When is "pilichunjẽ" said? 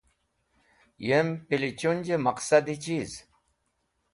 1.47-2.19